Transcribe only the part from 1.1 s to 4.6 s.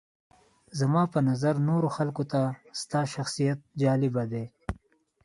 په نظر نورو خلکو ته ستا شخصیت جالبه دی.